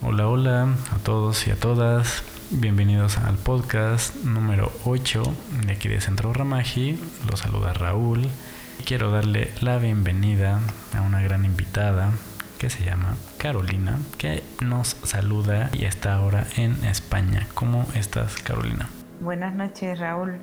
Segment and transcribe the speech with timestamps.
[0.00, 2.22] Hola, hola a todos y a todas.
[2.50, 5.22] Bienvenidos al podcast número 8
[5.66, 6.96] de aquí de Centro Ramaji.
[7.28, 8.28] Los saluda Raúl.
[8.84, 10.60] Quiero darle la bienvenida
[10.96, 12.12] a una gran invitada
[12.58, 17.48] que se llama Carolina, que nos saluda y está ahora en España.
[17.54, 18.88] ¿Cómo estás, Carolina?
[19.20, 20.38] Buenas noches, Raúl.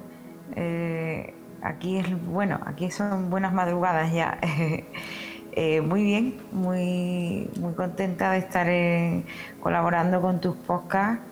[0.58, 4.38] Eh, aquí es bueno, aquí son buenas madrugadas ya.
[5.56, 9.24] Eh, muy bien, muy, muy contenta de estar eh,
[9.62, 11.24] colaborando con tus podcasts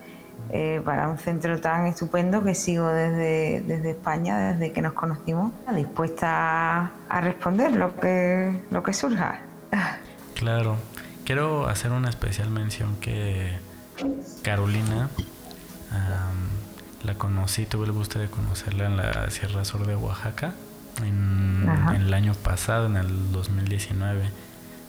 [0.84, 6.92] para un centro tan estupendo que sigo desde, desde España, desde que nos conocimos, dispuesta
[7.08, 9.40] a, responder lo que, lo que surja.
[10.34, 10.76] Claro,
[11.24, 13.58] quiero hacer una especial mención que
[14.42, 15.08] Carolina
[17.04, 20.54] la conocí, tuve el gusto de conocerla en la Sierra Sur de Oaxaca
[21.02, 24.30] en, el año pasado, en el 2019,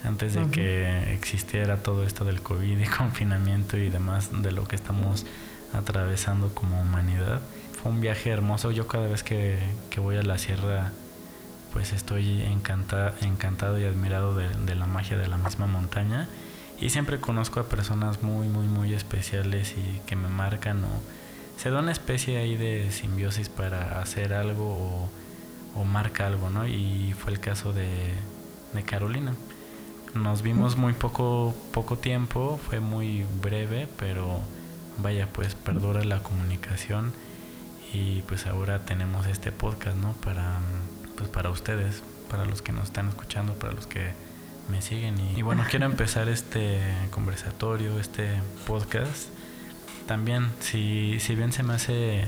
[0.03, 4.75] antes de que existiera todo esto del COVID y confinamiento y demás de lo que
[4.75, 5.25] estamos
[5.73, 7.41] atravesando como humanidad.
[7.81, 8.71] Fue un viaje hermoso.
[8.71, 10.91] Yo cada vez que, que voy a la sierra
[11.75, 16.29] pues estoy encantado y admirado de, la magia de la misma montaña
[16.79, 21.01] y siempre conozco a personas muy, muy, muy especiales y que me marcan o
[21.57, 25.09] se da una especie ahí de simbiosis para hacer algo o,
[25.83, 26.67] marca algo, ¿no?
[26.67, 28.13] Y fue el caso de,
[28.73, 29.33] de Carolina.
[30.13, 34.39] Nos vimos muy poco, poco tiempo, fue muy breve, pero
[34.97, 37.11] vaya, pues perdura la comunicación
[37.93, 40.13] y pues ahora tenemos este podcast, ¿no?
[40.13, 40.59] Para
[41.15, 44.11] pues para ustedes, para los que nos están escuchando, para los que
[44.69, 45.15] me siguen.
[45.35, 46.79] Y, bueno, quiero empezar este
[47.11, 48.29] conversatorio, este
[48.67, 49.29] podcast.
[50.07, 52.25] También, si, si bien se me hace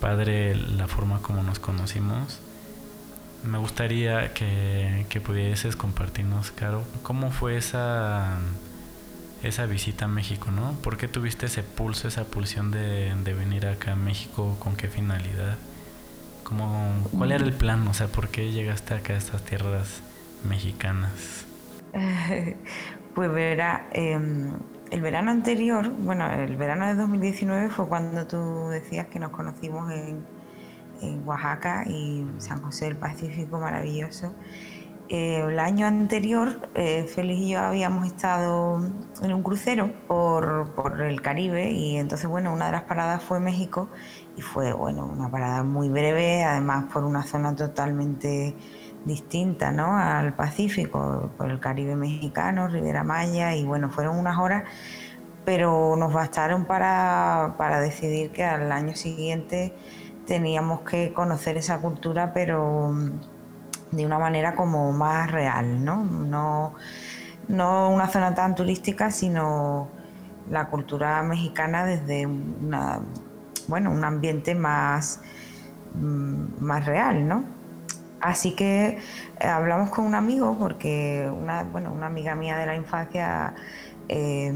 [0.00, 2.40] padre la forma como nos conocimos,
[3.44, 8.38] me gustaría que, que pudieses compartirnos, Caro, cómo fue esa,
[9.42, 10.72] esa visita a México, ¿no?
[10.82, 14.56] ¿Por qué tuviste ese pulso, esa pulsión de, de venir acá a México?
[14.58, 15.56] ¿Con qué finalidad?
[17.12, 17.86] ¿Cuál era el plan?
[17.88, 20.02] O sea, ¿por qué llegaste acá a estas tierras
[20.48, 21.46] mexicanas?
[23.14, 24.52] pues verá, em,
[24.90, 29.90] el verano anterior, bueno, el verano de 2019 fue cuando tú decías que nos conocimos
[29.92, 30.24] en,
[31.24, 34.34] Oaxaca y San José del Pacífico, maravilloso.
[35.10, 38.78] Eh, el año anterior, eh, Félix y yo habíamos estado
[39.22, 43.40] en un crucero por, por, el Caribe y entonces, bueno, una de las paradas fue
[43.40, 43.88] México
[44.36, 48.54] y fue bueno, una parada muy breve, además por una zona totalmente
[49.06, 49.96] distinta ¿no?
[49.96, 54.64] al Pacífico, por el Caribe mexicano, Ribera Maya, y bueno, fueron unas horas,
[55.46, 59.74] pero nos bastaron para, para decidir que al año siguiente
[60.28, 66.04] teníamos que conocer esa cultura, pero mm, de una manera como más real, ¿no?
[66.04, 66.74] No,
[67.48, 69.88] no una zona tan turística, sino
[70.50, 73.00] la cultura mexicana desde una
[73.68, 75.20] bueno, un ambiente más,
[75.94, 77.44] mm, más real, ¿no?
[78.20, 78.98] Así que
[79.40, 83.54] eh, hablamos con un amigo, porque una, bueno, una amiga mía de la infancia
[84.08, 84.52] eh,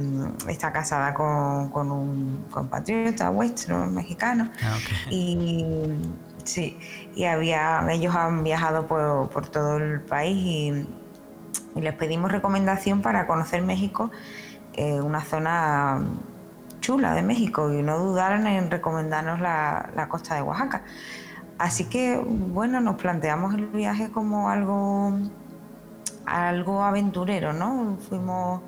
[0.48, 4.50] está casada con, un compatriota vuestro, mexicano.
[4.62, 4.78] Ah,
[5.10, 5.88] y
[6.44, 6.78] sí,
[7.14, 10.86] y había, ellos han viajado por, todo el país y,
[11.80, 14.10] les pedimos recomendación para conocer México,
[14.74, 16.02] eh, una zona
[16.80, 20.82] chula de México y no dudaron en recomendarnos la, costa de Oaxaca.
[21.58, 25.14] Así que, bueno, nos planteamos el viaje como algo,
[26.26, 27.96] algo aventurero, ¿no?
[28.08, 28.60] Fuimos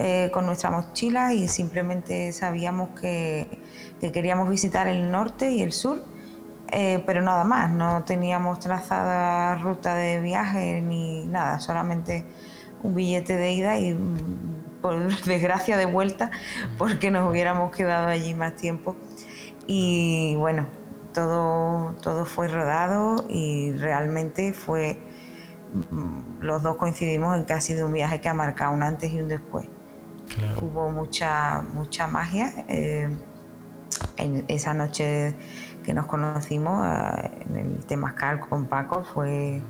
[0.00, 3.48] eh, con nuestra mochila y simplemente sabíamos que,
[4.00, 6.04] queríamos visitar el norte y el sur,
[6.70, 12.24] eh, pero nada más, no teníamos trazada ruta de viaje ni nada, solamente
[12.84, 13.98] un billete de ida y
[14.80, 16.30] por desgracia de vuelta,
[16.78, 18.94] porque nos hubiéramos quedado allí más tiempo.
[19.66, 20.68] Y bueno,
[21.12, 25.00] todo, todo fue rodado y realmente fue,
[25.90, 29.12] mm, los dos coincidimos en que ha sido un viaje que ha marcado un antes
[29.12, 29.68] y un después.
[30.60, 32.52] Hubo mucha, mucha magia.
[32.68, 33.08] Eh,
[34.16, 35.34] en esa noche
[35.84, 39.62] que nos conocimos eh, en el Temascal con Paco fue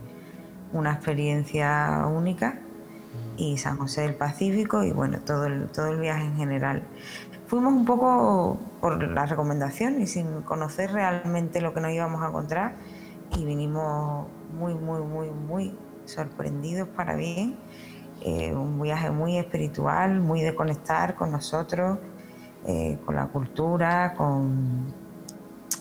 [0.73, 2.59] una experiencia única
[3.37, 6.83] y San José del Pacífico y bueno, todo el, todo el viaje en general.
[7.47, 12.29] Fuimos un poco por la recomendación y sin conocer realmente lo que nos íbamos a
[12.29, 12.75] encontrar
[13.37, 17.57] y vinimos muy, muy, muy, muy sorprendidos para bien.
[18.23, 21.99] Eh, un viaje muy espiritual, muy de conectar con nosotros,
[22.67, 24.93] eh, con la cultura, con,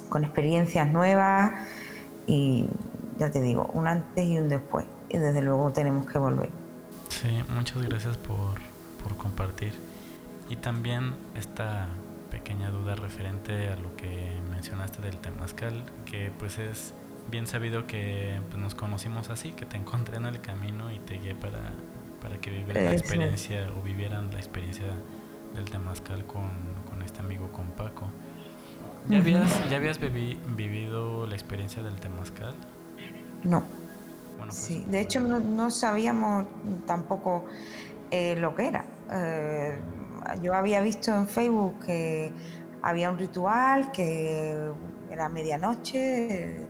[0.10, 1.52] con experiencias nuevas
[2.28, 2.68] y
[3.18, 4.86] ya te digo, un antes y un después.
[5.10, 6.50] Y desde luego tenemos que volver.
[7.10, 8.60] Sí, muchas gracias por,
[9.18, 9.74] compartir.
[10.50, 11.88] Y también esta
[12.30, 16.94] pequeña duda referente a lo que mencionaste del temazcal, que pues es
[17.32, 21.20] bien sabido que pues, nos conocimos así, que te encontré en el camino y te
[21.20, 21.72] guié para,
[22.22, 24.86] para que vivieran la experiencia o vivieran la experiencia
[25.56, 26.50] del temazcal con,
[26.90, 28.08] con este amigo, con Paco.
[29.10, 32.56] ¿Ya habías, ¿ya habías vivido la experiencia del temazcal?
[33.44, 33.62] No.
[34.38, 36.46] Bueno, pues, sí, de hecho no, no sabíamos
[36.86, 37.46] tampoco
[38.12, 38.86] eh, lo que era.
[39.12, 39.80] Eh,
[40.42, 42.32] yo había visto en Facebook que
[42.82, 44.70] había un ritual, que
[45.10, 46.67] era medianoche,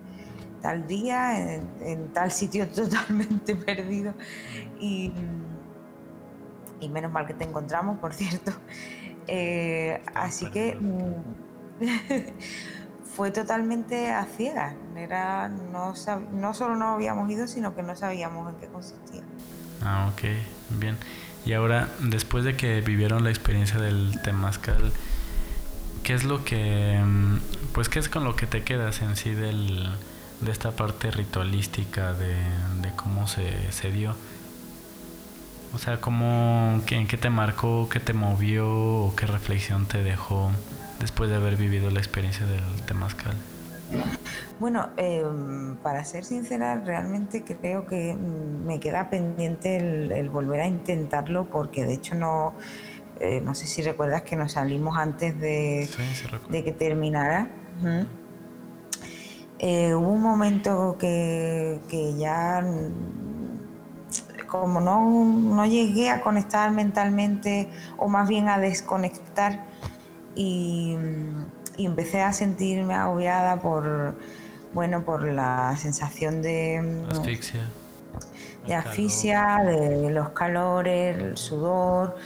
[0.61, 4.13] tal día, en, tal sitio totalmente perdido.
[4.79, 5.11] Y,
[6.79, 8.51] y, menos mal que te encontramos, por cierto.
[9.27, 11.13] Eh, así que mm,
[13.15, 14.75] fue totalmente a ciegas.
[14.95, 15.93] Era, no,
[16.31, 19.23] no solo no habíamos ido, sino que no sabíamos en qué consistía.
[19.83, 20.21] Ah, ok,
[20.79, 20.97] bien.
[21.45, 24.91] Y ahora, después de que vivieron la experiencia del temazcal,
[26.03, 27.37] ¿qué es lo que, mm,
[27.73, 29.89] pues, qué es con lo que te quedas en sí del,
[30.41, 32.35] de esta parte ritualística de,
[32.95, 34.15] cómo se, se, dio?
[35.73, 40.51] O sea, ¿cómo, ¿en qué te marcó, qué te movió o qué reflexión te dejó
[40.99, 43.35] después de haber vivido la experiencia del temazcal?
[44.59, 50.67] Bueno, em, para ser sincera, realmente creo que mm, me queda pendiente el, volver a
[50.67, 52.53] intentarlo porque de hecho no,
[53.19, 55.87] eh, no sé si recuerdas que nos salimos antes de,
[56.51, 57.49] que terminara.
[59.59, 61.79] Eh, hubo un momento que,
[62.17, 69.65] ya, mm, como no, no llegué a conectar mentalmente o más bien a desconectar
[70.35, 70.95] y
[71.77, 74.15] y empecé a sentirme agobiada por,
[74.73, 77.69] bueno, por la sensación de asfixia,
[78.65, 82.17] de, asfixia, de los calores, el sudor,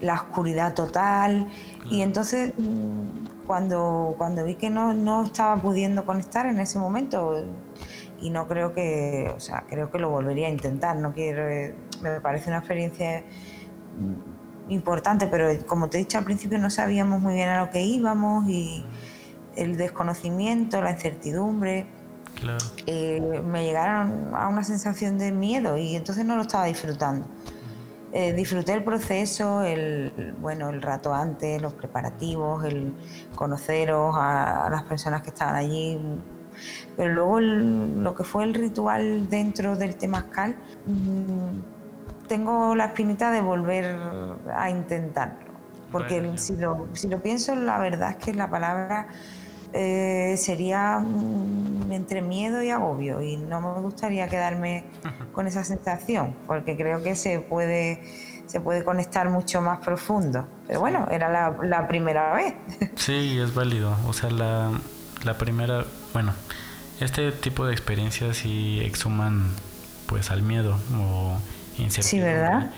[0.00, 1.48] la oscuridad total.
[1.90, 2.54] Y entonces
[3.46, 7.44] cuando, cuando vi que no, no estaba pudiendo conectar en ese momento,
[8.20, 11.44] y no creo que, o sea, creo que lo volvería a intentar, no quiero,
[12.00, 13.22] me parece una experiencia
[14.68, 17.82] importante, pero como te he dicho al principio no sabíamos muy bien a lo que
[17.82, 18.84] íbamos y
[19.56, 21.86] el desconocimiento, la incertidumbre,
[22.86, 27.26] eh, me llegaron a una sensación de miedo y entonces no lo estaba disfrutando.
[28.16, 32.94] Eh, disfruté el proceso, el, bueno, el rato antes, los preparativos, el
[33.34, 35.98] conoceros a, las personas que estaban allí,
[36.96, 40.54] pero luego lo que fue el ritual dentro del temazcal,
[40.86, 43.96] mm, tengo la espinita de volver
[44.54, 45.52] a intentarlo.
[45.90, 49.08] Porque si, lo, si lo pienso, la verdad es que la palabra
[49.74, 53.20] eh, sería mm, entre miedo y agobio.
[53.20, 54.84] Y no me gustaría quedarme
[55.32, 58.02] con esa sensación, porque creo que se puede,
[58.46, 60.46] se puede conectar mucho más profundo.
[60.66, 62.54] Pero bueno, era la, la primera vez.
[62.96, 63.96] Sí, es válido.
[64.06, 64.70] O sea, la,
[65.24, 66.32] la primera, bueno,
[67.00, 69.50] este tipo de experiencias sí exhuman
[70.06, 71.38] pues al miedo o
[71.88, 72.70] Sí, ¿verdad?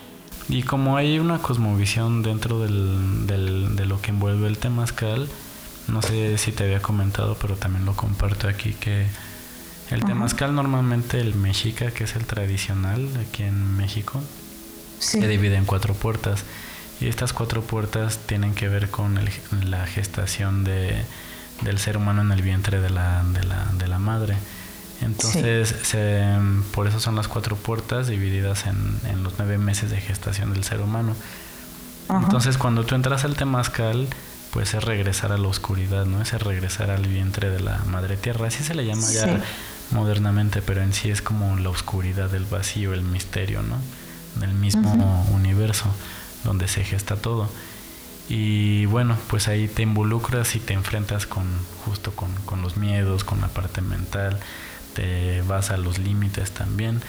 [0.48, 5.28] Y como hay una cosmovisión dentro del, del, de lo que envuelve el temazcal,
[5.88, 9.06] no sé si te había comentado, pero también lo comparto aquí, que
[9.90, 14.20] el temazcal normalmente el mexica, que es el tradicional aquí en México,
[14.98, 16.44] se divide en cuatro puertas.
[17.00, 19.20] Y estas cuatro puertas tienen que ver con
[19.64, 21.04] la gestación de,
[21.62, 24.36] del ser humano en el vientre de la, de la, de la madre.
[25.02, 25.74] Entonces,
[26.72, 30.80] por eso son las cuatro puertas divididas en, los nueve meses de gestación del ser
[30.80, 31.14] humano.
[32.08, 34.08] Entonces, cuando tú entras al temazcal,
[34.56, 36.22] pues es regresar a la oscuridad, ¿no?
[36.22, 38.46] Es regresar al vientre de la madre tierra.
[38.46, 39.42] Así se le llama ya
[39.90, 43.76] modernamente, pero en sí es como la oscuridad, el vacío, el misterio, ¿no?
[44.40, 45.84] Del mismo universo
[46.42, 47.50] donde se gesta todo.
[48.30, 51.44] Y bueno, pues ahí te involucras y te enfrentas con
[51.84, 54.40] justo con, con los miedos, con la parte mental
[54.94, 57.02] te vas a los límites también.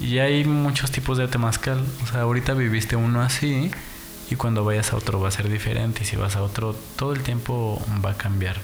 [0.00, 1.84] Y hay muchos tipos de temazcal.
[2.02, 3.70] O sea, ahorita viviste uno así
[4.30, 6.02] y cuando vayas a otro va a ser diferente.
[6.02, 8.56] Y si vas a otro, todo el tiempo va a cambiar.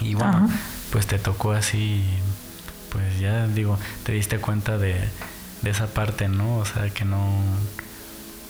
[0.00, 0.48] Y bueno,
[0.90, 2.04] pues te tocó así,
[2.90, 4.96] pues ya digo, te diste cuenta de,
[5.62, 6.58] de esa parte, ¿no?
[6.58, 7.42] O sea, que no,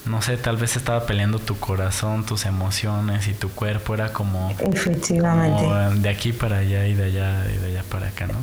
[0.06, 3.94] no sé, tal vez estaba peleando tu corazón, tus emociones y tu cuerpo.
[3.94, 6.00] Era como, Efectivamente.
[6.00, 8.38] de aquí para allá y de allá y de allá para acá, ¿no?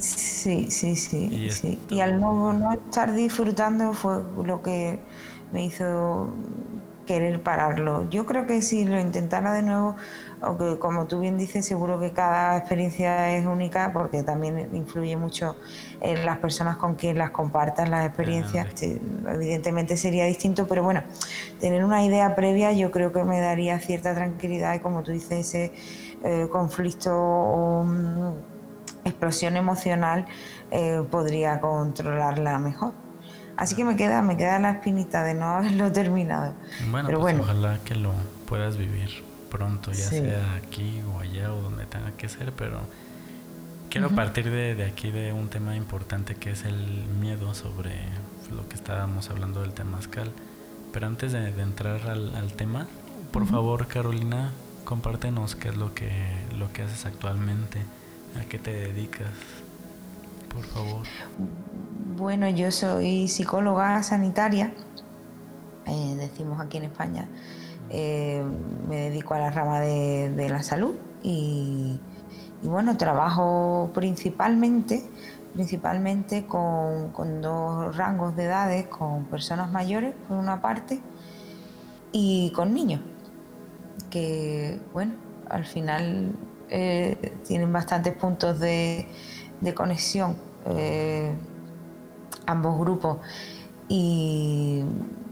[0.00, 1.28] Sí, sí, sí.
[1.30, 1.78] Y, sí.
[1.88, 4.98] y al no, no, estar disfrutando fue lo que
[5.52, 6.34] me hizo
[7.06, 8.08] querer pararlo.
[8.10, 9.96] Yo creo que si lo intentara de nuevo,
[10.40, 15.56] aunque como tú bien dices, seguro que cada experiencia es única porque también influye mucho
[16.00, 18.68] en las personas con quien las compartas las experiencias.
[18.82, 21.02] Evidentemente sería distinto, pero bueno,
[21.60, 25.54] tener una idea previa yo creo que me daría cierta tranquilidad y como tú dices,
[25.54, 25.72] ese
[26.22, 28.32] eh, conflicto o mm,
[29.04, 30.26] explosión emocional
[30.70, 33.03] eh, podría controlarla mejor.
[33.56, 36.54] Así que me queda, me queda la espinita de no haberlo terminado.
[36.90, 37.44] Bueno, Pero pues bueno.
[37.44, 38.12] ojalá que lo
[38.46, 42.80] puedas vivir pronto, ya sea aquí o allá o donde tenga que ser, pero
[43.88, 47.92] quiero partir de, de, aquí de un tema importante que es el miedo sobre
[48.50, 50.32] lo que estábamos hablando del temazcal.
[50.92, 52.86] Pero antes de, entrar al, tema,
[53.32, 54.52] por favor, Carolina,
[54.84, 56.10] compártenos qué es lo que,
[56.56, 57.80] lo que haces actualmente,
[58.40, 59.28] a qué te dedicas,
[60.54, 61.02] por favor.
[62.16, 64.72] Bueno, yo soy psicóloga sanitaria,
[65.86, 67.28] eh, decimos aquí en España.
[67.90, 68.42] Eh,
[68.88, 71.98] me dedico a la rama de, la salud y,
[72.62, 75.04] bueno, trabajo principalmente,
[75.52, 81.00] principalmente con, dos rangos de edades, con personas mayores por una parte
[82.12, 83.00] y con niños,
[84.08, 85.14] que bueno,
[85.50, 86.32] al final
[86.70, 89.08] eh, tienen bastantes puntos de,
[89.72, 90.36] conexión
[92.46, 93.18] ambos grupos.
[93.88, 94.84] Y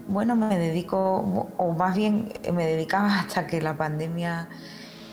[0.08, 4.48] bueno, me dedico, o más bien me dedicaba hasta que la pandemia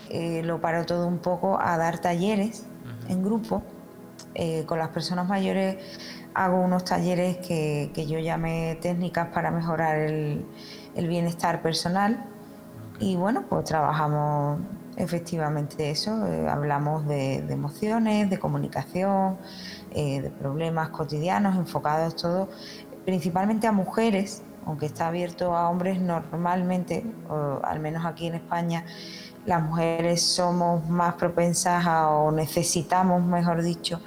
[0.09, 2.65] eh, lo paró todo un poco, a dar talleres
[3.07, 3.63] en grupo.
[4.35, 5.77] Eh, con las personas mayores
[6.33, 10.45] hago unos talleres que, yo llame técnicas para mejorar el,
[10.95, 12.25] bienestar personal.
[12.99, 14.59] Y bueno, pues trabajamos
[14.99, 19.37] efectivamente eso, eh, hablamos de emociones, de comunicación,
[19.91, 22.49] eh, de problemas cotidianos enfocados todo
[23.05, 28.85] principalmente a mujeres, aunque está abierto a hombres normalmente, o al menos aquí en España,
[29.47, 33.99] las mujeres somos más propensas o necesitamos, mejor dicho,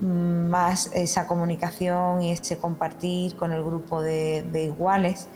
[0.00, 5.28] más esa comunicación y ese compartir con el grupo de, iguales.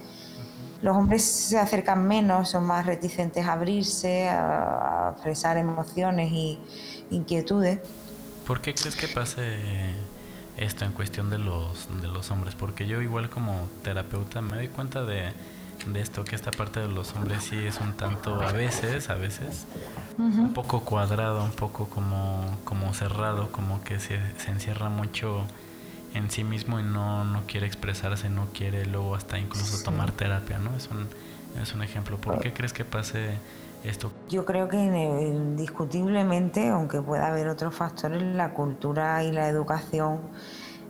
[0.82, 6.58] Los hombres se acercan menos, son más reticentes a abrirse, a expresar emociones y
[7.10, 7.80] inquietudes.
[8.46, 9.58] ¿Por qué crees que pase
[10.56, 12.54] esto en cuestión de los, de los hombres?
[12.54, 15.32] Porque yo igual como terapeuta me doy cuenta de,
[15.94, 19.66] esto, que esta parte de los hombres sí es un tanto, a veces, a veces,
[20.18, 25.44] un poco cuadrado, un poco como, como cerrado, como que se, se encierra mucho
[26.14, 30.58] en sí mismo y no, no quiere expresarse, no quiere luego hasta incluso tomar terapia,
[30.58, 30.74] ¿no?
[30.76, 31.06] Es un,
[31.60, 32.18] es un ejemplo.
[32.18, 33.38] ¿Por qué crees que pase
[33.84, 34.10] esto?
[34.28, 40.20] Yo creo que indiscutiblemente, aunque pueda haber otros factores, la cultura y la educación,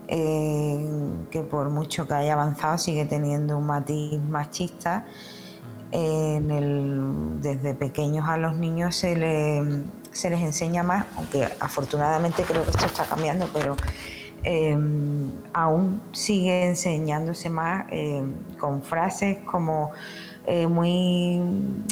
[0.08, 0.84] eh,
[1.30, 5.04] que por mucho que haya avanzado, sigue teniendo un matiz machista.
[5.92, 9.14] en el, desde pequeños a los niños se,
[10.12, 13.76] se les enseña más, aunque afortunadamente creo que esto está cambiando, pero
[14.44, 14.76] eh,
[15.52, 18.22] aún sigue enseñándose más eh,
[18.58, 19.92] con frases como
[20.46, 21.40] eh, muy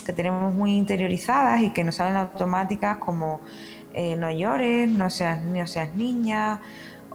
[0.04, 3.40] que tenemos muy interiorizadas y que nos salen automáticas como
[3.94, 6.60] eh, no llores, no seas, no seas niña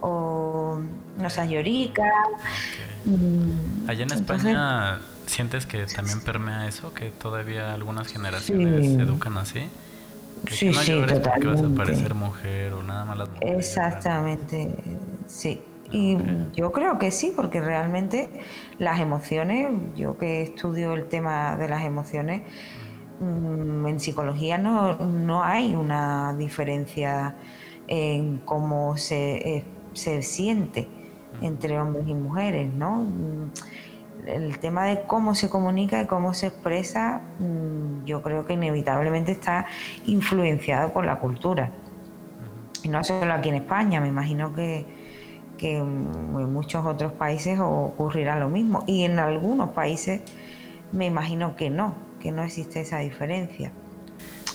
[0.00, 0.80] o
[1.18, 2.04] no seas llorica.
[3.04, 9.38] Mm, Allá en España sientes que también permea eso, que todavía algunas generaciones se educan
[9.38, 9.68] así.
[10.50, 13.66] Sí, no llores porque vas a parecer mujer o nada más las mujeres.
[13.66, 14.74] Exactamente,
[15.26, 15.60] sí.
[15.90, 16.16] Y
[16.54, 18.28] yo creo que sí, porque realmente
[18.78, 22.42] las emociones, yo que estudio el tema de las emociones,
[23.20, 27.36] mm, en psicología no, no hay una diferencia
[27.86, 30.88] en cómo se, eh, se siente
[31.40, 33.06] entre hombres y mujeres, ¿no?
[34.24, 38.54] Mm, el tema de cómo se comunica y cómo se expresa, mm, yo creo que
[38.54, 39.66] inevitablemente está
[40.06, 41.70] influenciado por la cultura.
[42.82, 44.84] Y no solo aquí en España, me imagino que,
[45.56, 48.84] que en muchos otros países ocurrirá lo mismo.
[48.86, 50.20] Y en algunos países
[50.92, 53.72] me imagino que no, que no existe esa diferencia.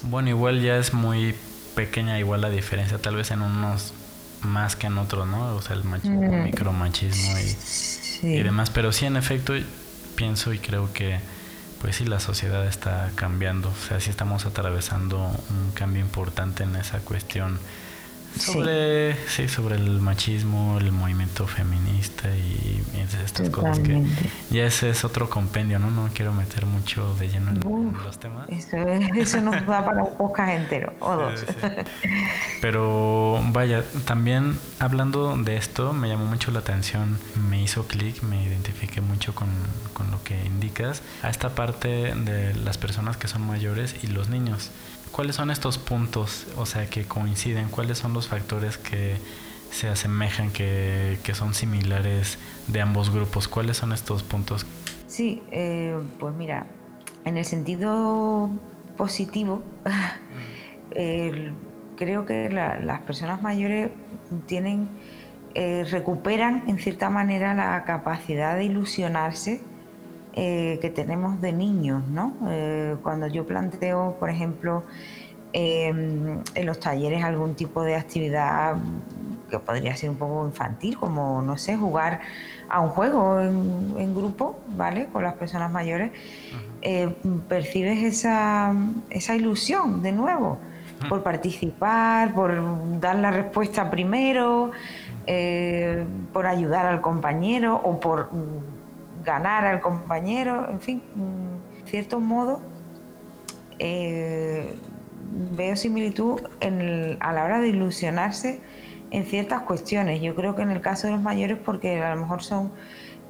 [0.03, 1.35] Bueno, igual ya es muy
[1.75, 3.93] pequeña igual la diferencia, tal vez en unos
[4.41, 5.55] más que en otros, ¿no?
[5.55, 6.43] O sea, el machismo, mm.
[6.43, 7.55] micromachismo y,
[8.21, 8.69] y demás.
[8.69, 9.53] Pero sí, en efecto,
[10.15, 11.19] pienso y creo que
[11.81, 13.69] pues sí, la sociedad está cambiando.
[13.69, 15.17] O sea, sí estamos atravesando
[15.49, 17.59] un cambio importante en esa cuestión
[18.39, 19.48] sobre, sí.
[19.48, 22.84] sobre el machismo, el movimiento feminista y,
[23.24, 24.03] estas cosas que
[24.50, 25.89] ya ese es otro compendio, ¿no?
[25.89, 28.48] No quiero meter mucho de lleno en, los temas.
[28.50, 28.77] Eso,
[29.15, 31.46] eso nos da para un podcast entero o dos.
[32.62, 37.17] Pero vaya, también hablando de esto me llamó mucho la atención,
[37.50, 39.50] me hizo clic, me identifiqué mucho con,
[39.93, 44.29] con lo que indicas, a esta parte de las personas que son mayores y los
[44.29, 44.72] niños.
[45.11, 47.69] ¿Cuáles son estos puntos, o sea, que coinciden?
[47.69, 49.17] ¿Cuáles son los factores que
[49.71, 52.37] se asemejan, que, son similares
[52.67, 53.47] de ambos grupos?
[53.47, 54.65] ¿Cuáles son estos puntos?
[55.07, 56.67] Sí, eh, pues mira,
[57.25, 58.49] en el sentido
[58.97, 59.63] positivo,
[61.99, 63.91] creo que las personas mayores
[64.45, 64.89] tienen,
[65.53, 69.61] eh, recuperan en cierta manera la capacidad de ilusionarse
[70.41, 72.31] eh, que tenemos de niños, ¿no?
[72.48, 74.84] Eh, cuando yo planteo, por ejemplo,
[75.51, 78.77] em, en los talleres algún tipo de actividad
[79.50, 82.22] que podría ser un poco infantil, como, no sé, jugar
[82.69, 85.08] a un juego en, grupo, ¿vale?
[85.08, 86.12] Con las personas mayores,
[86.84, 87.13] eh,
[87.50, 88.74] percibes esa,
[89.10, 90.58] esa ilusión de nuevo
[91.10, 94.72] por participar, por dar la respuesta primero,
[96.34, 98.29] por ayudar al compañero o por
[99.29, 102.62] ganar al compañero, en fin, en cierto modo
[103.77, 104.75] eh,
[105.51, 106.41] veo similitud
[107.19, 108.59] a la hora de ilusionarse
[109.12, 110.21] en ciertas cuestiones.
[110.21, 112.71] Yo creo que en el caso de los mayores, porque a lo mejor son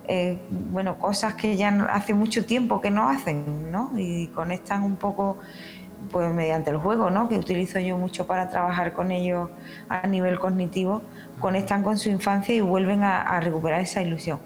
[0.08, 0.40] eh,
[0.72, 3.92] bueno, cosas que ya hace mucho tiempo que no hacen, ¿no?
[3.98, 5.38] Y conectan un poco
[6.12, 7.28] pues mediante el juego, ¿no?
[7.28, 9.50] que utilizo yo mucho para trabajar con ellos
[9.90, 11.02] a nivel cognitivo,
[11.42, 14.40] conectan con su infancia y vuelven a recuperar esa ilusión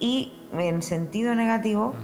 [0.00, 1.94] y en sentido negativo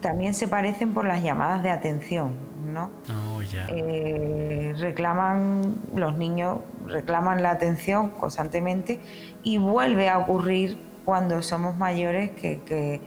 [0.00, 2.34] también se parecen por las llamadas de atención,
[2.72, 2.90] ¿no?
[3.08, 9.00] Oh, eh, reclaman, los niños reclaman la atención constantemente
[9.42, 13.00] y vuelve a ocurrir cuando somos mayores que,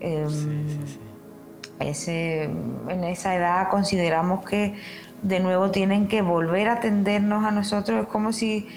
[0.00, 0.28] em,
[1.78, 4.74] Ese, en esa edad consideramos que
[5.22, 8.02] de nuevo tienen que volver a atendernos a nosotros.
[8.02, 8.68] Es como si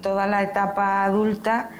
[0.00, 1.70] toda la etapa adulta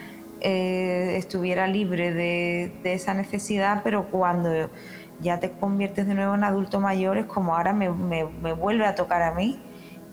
[0.49, 4.71] eh, estuviera libre de, esa necesidad, pero cuando
[5.19, 7.88] ya te conviertes de nuevo en adulto mayor es como ahora me,
[8.53, 9.59] vuelve a tocar a mí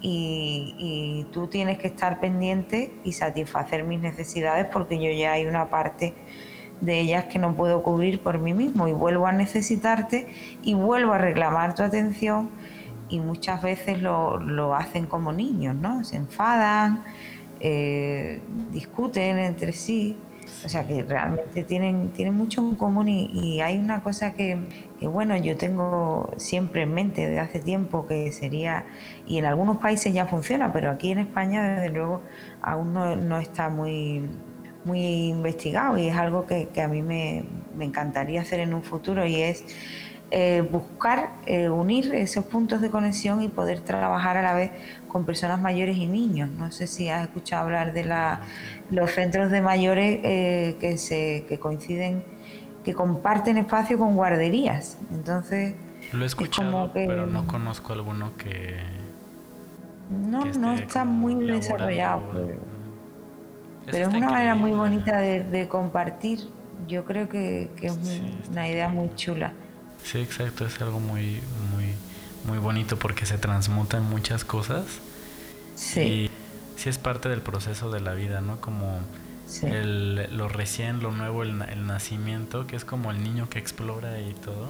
[0.02, 5.70] y, tú tienes que estar pendiente y satisfacer mis necesidades porque yo ya hay una
[5.70, 6.16] parte
[6.82, 10.30] de ellas que no puedo cubrir por mí mismo y vuelvo a necesitarte
[10.64, 12.50] y vuelvo a reclamar tu atención
[13.08, 16.04] y muchas veces lo, lo hacen como niños, ¿no?
[16.04, 17.04] Se enfadan,
[17.66, 20.18] eh, discuten entre sí.
[20.66, 24.58] O sea que realmente tienen, tienen mucho en común y, hay una cosa que,
[25.02, 28.86] bueno, yo tengo siempre en mente desde hace tiempo que sería,
[29.26, 32.22] y en algunos países ya funciona, pero aquí en España desde luego
[32.62, 34.30] aún no, está muy,
[34.86, 39.26] muy investigado y es algo que, a mí me, me, encantaría hacer en un futuro
[39.26, 39.66] y es
[40.32, 44.72] eh, buscar eh, unir esos puntos de conexión y poder trabajar a la vez
[45.08, 46.50] con personas mayores y niños.
[46.50, 48.42] No sé si has escuchado hablar de la,
[48.90, 52.24] los centros de mayores eh, que, se, que coinciden,
[52.84, 54.98] que comparten espacio con guarderías.
[55.12, 55.76] Entonces,
[56.12, 58.78] lo he escuchado, pero no conozco alguno que...
[60.10, 62.24] No, no está muy desarrollado.
[63.86, 66.40] Pero, es una manera muy bonita de, compartir.
[66.88, 67.98] Yo creo que, es
[68.50, 69.54] una idea muy chula.
[70.04, 71.42] Sí, exacto, es algo muy,
[71.74, 71.94] muy,
[72.46, 74.86] muy bonito porque se transmutan muchas cosas.
[75.76, 76.02] Sí.
[76.02, 76.32] Y
[76.76, 78.60] sí es parte del proceso de la vida, ¿no?
[78.60, 79.00] Como
[79.62, 84.34] el, lo recién, lo nuevo, el, nacimiento, que es como el niño que explora y
[84.34, 84.70] todo.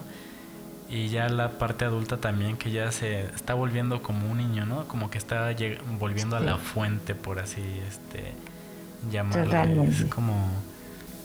[0.89, 4.87] Y ya la parte adulta también, que ya se está volviendo como un niño, ¿no?
[4.87, 5.55] Como que está
[5.99, 8.33] volviendo a la fuente, por así este
[9.11, 9.83] llamarlo.
[9.83, 10.49] Es como,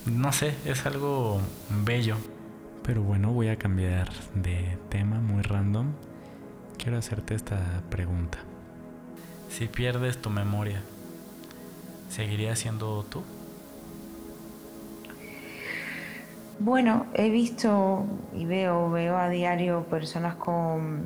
[0.06, 1.40] no sé, es algo
[1.84, 2.16] bello.
[2.88, 5.88] Pero bueno, voy a cambiar de tema muy random.
[6.78, 8.38] Quiero hacerte esta pregunta.
[9.50, 10.80] Si pierdes tu memoria,
[12.08, 13.24] ¿seguirías siendo tú?
[16.60, 21.02] Bueno, he visto y veo, veo a diario personas con,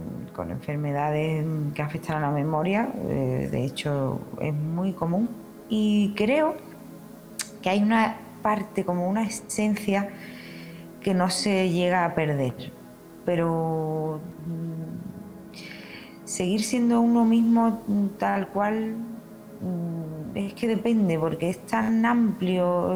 [0.51, 5.29] enfermedades que afectan a la memoria, eh, de hecho es muy común,
[5.69, 6.55] y creo
[7.61, 10.09] que hay una parte, como una esencia
[11.03, 12.73] que no se llega a perder.
[13.25, 17.83] Pero mm, seguir siendo uno mismo
[18.19, 18.97] tal cual
[19.61, 22.95] mm, es que depende, porque es tan amplio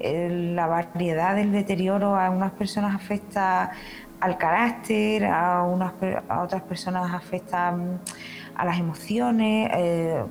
[0.00, 2.16] la variedad del deterioro.
[2.16, 3.72] A unas personas afecta
[4.20, 5.94] al carácter, a, unas,
[6.28, 7.98] a otras personas afecta mm,
[8.54, 9.70] a las emociones.
[9.74, 10.24] Eh,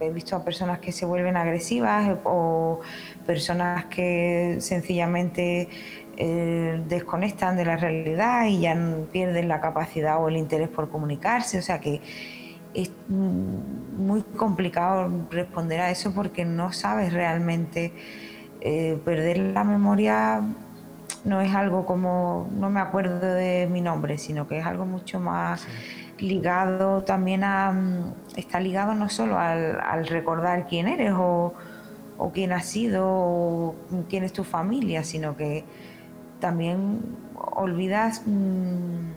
[0.00, 2.80] he visto a personas que se vuelven agresivas o
[3.26, 5.68] personas que sencillamente
[6.16, 8.76] eh, desconectan de la realidad y ya
[9.12, 11.58] pierden la capacidad o el interés por comunicarse.
[11.58, 12.00] O sea que
[12.74, 17.92] es muy complicado responder a eso porque no sabes realmente
[18.60, 20.42] eh, perder la memoria
[21.24, 25.18] no es algo como no me acuerdo de mi nombre sino que es algo mucho
[25.18, 25.66] más
[26.18, 27.74] ligado también a
[28.36, 31.54] está ligado no solo al, recordar quién eres o,
[32.18, 33.74] o, quién has sido o
[34.08, 35.64] quién es tu familia sino que
[36.40, 37.00] también
[37.34, 39.10] olvidas mm,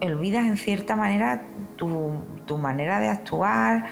[0.00, 1.42] olvidas en cierta manera
[1.76, 3.86] tu, manera de actuar,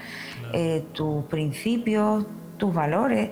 [0.53, 2.25] eh, tus principios,
[2.57, 3.29] tus valores.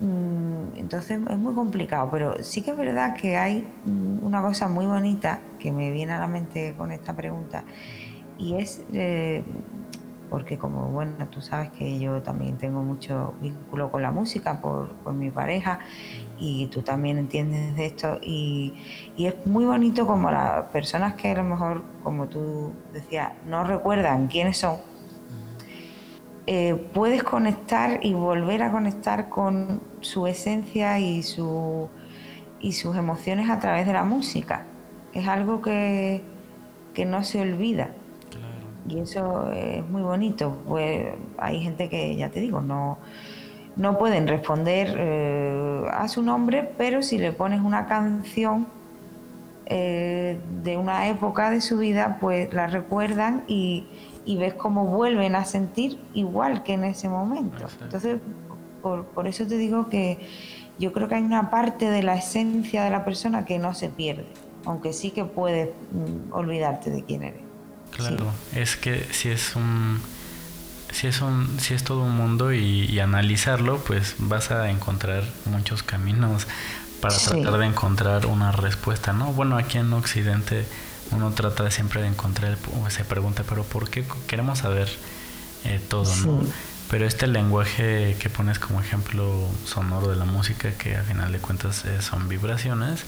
[0.00, 4.68] Mm, entonces es muy complicado, pero sí que es verdad que hay mm, una cosa
[4.68, 7.64] muy bonita que me viene a la mente con esta pregunta
[8.38, 9.42] y es eh,
[10.30, 14.90] porque como bueno tú sabes que yo también tengo mucho vínculo con la música por,
[14.96, 15.80] por mi pareja
[16.38, 18.74] y tú también entiendes de esto y,
[19.16, 24.28] es muy bonito como las personas que a lo mejor, como tú decías, no recuerdan
[24.28, 24.76] quiénes son,
[26.46, 31.88] eh, puedes conectar y volver a conectar con su esencia y, su,
[32.60, 34.64] y sus emociones a través de la música.
[35.12, 36.22] Es algo que,
[36.94, 37.90] que no se olvida.
[38.88, 40.56] Y eso es muy bonito.
[40.66, 42.98] Pues hay gente que, ya te digo, no
[43.78, 48.66] no pueden responder eh, a su nombre, pero si le pones una canción
[49.66, 53.86] eh, de una época de su vida, pues la recuerdan y,
[54.26, 57.66] ves cómo vuelven a sentir igual que en ese momento.
[57.80, 58.18] Entonces,
[58.82, 60.18] por, eso te digo que
[60.78, 63.88] yo creo que hay una parte de la esencia de la persona que no se
[63.88, 64.26] pierde,
[64.66, 67.47] aunque sí que puedes mm, olvidarte de quién eres.
[67.98, 70.00] Claro, es que si es un
[70.92, 75.82] si es, un, si es todo un mundo y, analizarlo, pues vas a encontrar muchos
[75.82, 76.46] caminos
[77.00, 79.32] para tratar de encontrar una respuesta, ¿no?
[79.32, 80.64] Bueno, aquí en Occidente
[81.10, 82.56] uno trata siempre de encontrar,
[82.88, 84.88] se pregunta, pero ¿por qué queremos saber
[85.64, 86.40] eh, todo, ¿no?
[86.90, 91.38] Pero este lenguaje que pones como ejemplo sonoro de la música, que al final de
[91.38, 93.04] cuentas eh, son vibraciones,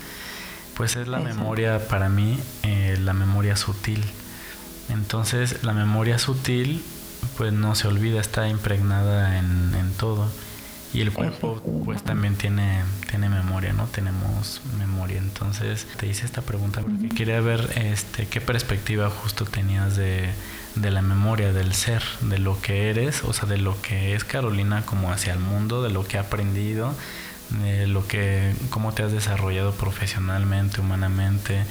[0.77, 4.05] pues es la memoria para mí, eh, la memoria sutil.
[4.93, 6.83] Entonces, la memoria sutil
[7.37, 10.29] pues no se olvida, está impregnada en, en todo.
[10.93, 13.87] Y el cuerpo pues también tiene, tiene memoria, ¿no?
[13.87, 15.19] Tenemos memoria.
[15.19, 20.31] Entonces te hice esta pregunta porque quería ver este, qué perspectiva justo tenías de,
[20.75, 24.25] de, la memoria, del ser, de lo que eres, o sea, de lo que es
[24.25, 26.93] Carolina como hacia el mundo, de lo que ha aprendido,
[27.51, 31.65] de lo que, cómo te has desarrollado profesionalmente, humanamente,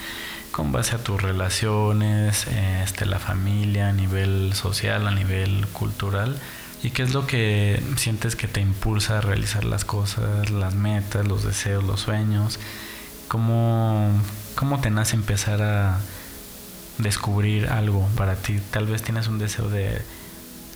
[0.51, 2.47] con base a tus relaciones,
[2.83, 6.39] este, la familia, a nivel social, a nivel cultural.
[6.81, 11.27] ¿Y qué es lo que sientes que te impulsa a realizar las cosas, las metas,
[11.27, 12.59] los deseos, los sueños?
[13.27, 14.09] ¿Cómo,
[14.55, 15.99] cómo te nace empezar a
[16.97, 18.59] descubrir algo para ti?
[18.71, 20.01] Tal vez tienes un deseo de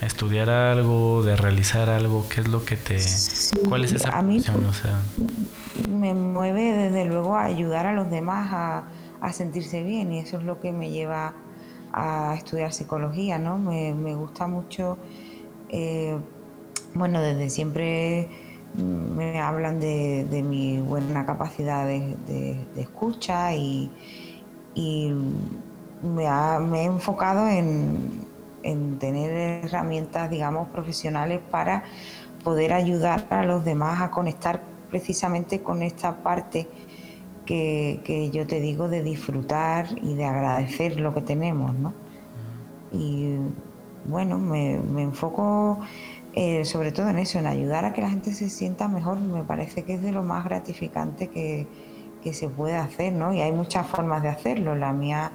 [0.01, 2.27] estudiar algo, de realizar algo.
[2.27, 2.99] ¿Qué es lo que te...
[3.69, 4.99] ¿Cuál es esa a o sea,
[5.89, 8.83] me mueve desde luego a ayudar a los demás a
[9.23, 11.33] a sentirse bien y eso es lo que me lleva
[11.93, 13.57] a estudiar psicología, ¿no?
[13.57, 14.97] Me, gusta mucho,
[15.69, 16.17] eh,
[16.93, 18.27] bueno, desde siempre
[18.75, 23.89] me hablan de, mi buena capacidad de, escucha y,
[24.75, 28.27] me, he enfocado en,
[28.61, 31.85] en tener herramientas, digamos, profesionales para
[32.43, 36.67] poder ayudar a los demás a conectar precisamente con esta parte
[37.45, 41.93] que, yo te digo de disfrutar y de agradecer lo que tenemos, ¿no?
[42.91, 43.37] Y
[44.05, 45.79] bueno, me, enfoco
[46.33, 49.43] eh, sobre todo en eso, en ayudar a que la gente se sienta mejor, me
[49.43, 51.67] parece que es de lo más gratificante que,
[52.31, 53.33] se puede hacer, ¿no?
[53.33, 54.75] Y hay muchas formas de hacerlo.
[54.75, 55.33] La mía,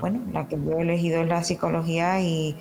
[0.00, 2.56] bueno, la que yo he elegido es la psicología y,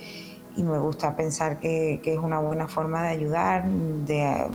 [0.57, 4.45] me gusta pensar que, que, es una buena forma de ayudar, de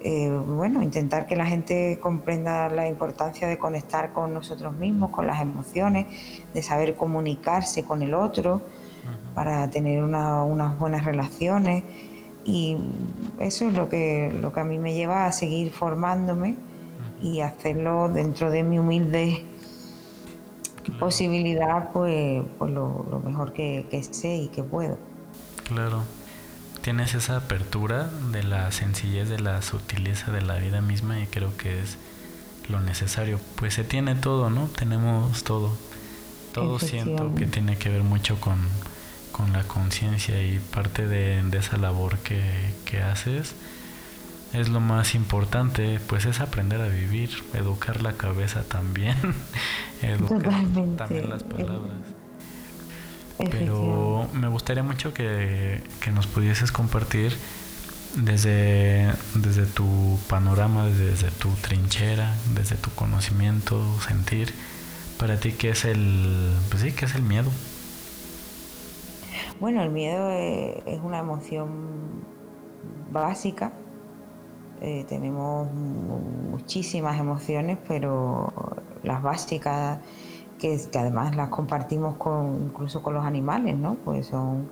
[0.00, 5.26] eh, bueno, intentar que la gente comprenda la importancia de conectar con nosotros mismos, con
[5.26, 6.06] las emociones,
[6.54, 8.62] de saber comunicarse con el otro
[9.34, 11.84] para tener unas buenas relaciones.
[12.44, 12.76] Y
[13.38, 16.56] eso es lo que, lo que a mí me lleva a seguir formándome
[17.20, 19.44] y hacerlo dentro de mi humilde
[20.98, 24.96] posibilidad, pues, pues lo, mejor que, que sé y que puedo.
[25.64, 26.02] Claro
[26.88, 31.54] tienes esa apertura de la sencillez, de la sutileza de la vida misma y creo
[31.54, 31.98] que es
[32.70, 33.38] lo necesario.
[33.56, 34.68] Pues se tiene todo, ¿no?
[34.68, 35.76] Tenemos todo.
[36.54, 38.56] todo siento que tiene que ver mucho con,
[39.32, 42.40] con la conciencia y parte de, esa labor que,
[42.86, 43.54] que, haces
[44.54, 49.14] es lo más importante, pues es aprender a vivir, educar la cabeza también,
[50.00, 50.64] educar
[50.96, 52.17] también las palabras.
[53.38, 57.36] Pero me gustaría mucho que, que nos pudieses compartir
[58.16, 64.52] desde, desde tu panorama, desde tu trinchera, desde tu conocimiento, sentir,
[65.18, 67.50] para ti qué es el, pues sí, qué es el miedo.
[69.60, 72.24] Bueno, el miedo es, una emoción
[73.10, 73.72] básica.
[74.80, 78.52] Eh, tenemos muchísimas emociones, pero
[79.02, 79.98] las básicas,
[80.58, 83.94] que, además las compartimos con, incluso con los animales, ¿no?
[84.04, 84.68] Pues son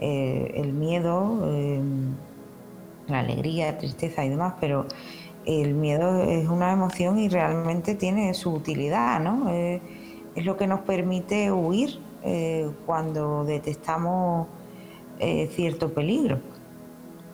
[0.00, 1.82] eh, el miedo, eh,
[3.08, 4.86] la alegría, tristeza y demás, pero
[5.44, 9.50] el miedo es una emoción y realmente tiene su utilidad, ¿no?
[10.34, 14.48] es lo que nos permite huir eh, cuando detectamos
[15.18, 16.40] eh, cierto peligro.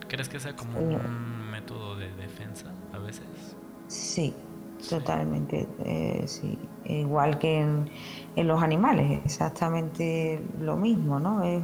[0.08, 3.26] ¿Crees que sea como un método de defensa a veces?
[3.86, 4.34] Sí,
[4.90, 6.59] totalmente, eh, sí.
[6.85, 7.88] Igual que en,
[8.37, 11.44] los animales, exactamente lo mismo, ¿no?
[11.44, 11.62] Es,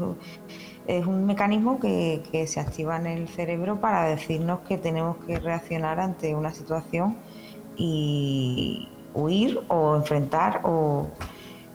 [0.87, 5.99] es un mecanismo que, se activa en el cerebro para decirnos que tenemos que reaccionar
[6.01, 7.17] ante una situación
[7.77, 11.09] y huir o enfrentar o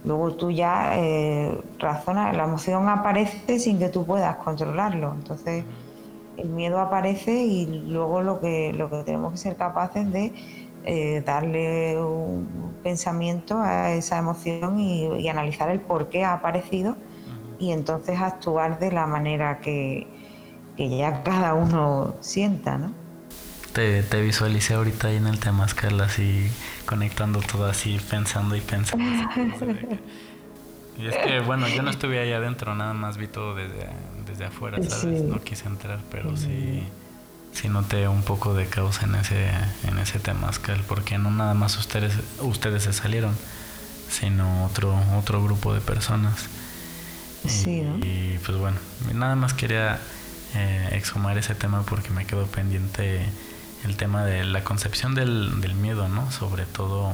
[0.03, 5.13] luego tú ya eh, razonas, la emoción aparece sin que tú puedas controlarlo.
[5.13, 5.65] Entonces
[6.37, 10.33] el miedo aparece y luego lo que, lo que tenemos que ser capaces de
[10.85, 16.95] eh, darle un pensamiento a esa emoción y, y analizar el por qué ha aparecido
[17.61, 20.07] y entonces actuar de la manera que,
[20.77, 22.91] ya cada uno sienta, ¿no?
[23.71, 26.51] Te, te visualicé ahorita ahí en el Temazcal así
[26.87, 29.05] conectando todo así, pensando y pensando.
[30.97, 33.87] y es que, bueno, yo no estuve ahí adentro, nada más vi todo desde,
[34.25, 35.21] desde afuera, ¿sabes?
[35.21, 36.83] No quise entrar, pero sí,
[37.51, 39.49] sí noté un poco de caos en ese,
[39.87, 43.35] en ese Temazcal, porque no nada más ustedes, ustedes se salieron,
[44.09, 46.47] sino otro, otro grupo de personas.
[48.03, 48.77] Y pues bueno,
[49.13, 49.99] nada más quería
[50.53, 53.25] eh, exhumar ese tema porque me quedó pendiente
[53.83, 56.31] el tema de la concepción del, del miedo, ¿no?
[56.31, 57.13] Sobre todo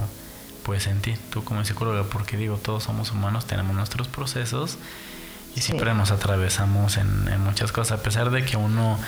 [0.63, 4.77] pues en ti, tú como psicóloga, porque digo, todos somos humanos, tenemos nuestros procesos
[5.55, 8.99] y siempre nos atravesamos en, en, muchas cosas, a pesar de que uno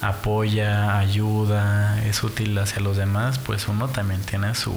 [0.00, 4.74] apoya, ayuda, es útil hacia los demás, pues uno también tiene su,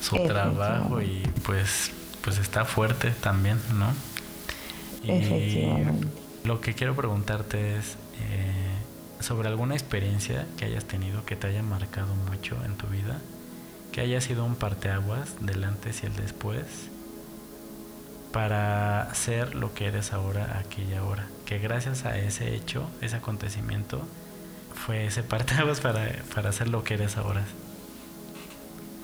[0.00, 3.92] su trabajo y pues, pues está fuerte también, ¿no?
[5.02, 6.08] Efectivamente.
[6.44, 8.76] lo que quiero preguntarte es eh,
[9.20, 13.20] sobre alguna experiencia que hayas tenido que te haya marcado mucho en tu vida,
[13.92, 16.90] que haya sido un parteaguas del antes y el después
[18.32, 21.26] para ser lo que eres ahora, aquella hora.
[21.46, 24.02] Que gracias a ese hecho, ese acontecimiento,
[24.76, 27.44] fue ese parteaguas para, para ser lo que eres ahora.